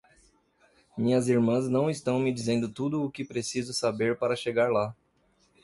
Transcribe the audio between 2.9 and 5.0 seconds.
o que preciso saber para chegar lá.